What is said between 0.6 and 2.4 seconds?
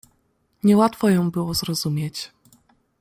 "Nie łatwo ją było zrozumieć."